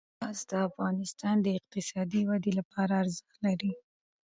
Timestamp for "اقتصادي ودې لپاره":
1.57-2.93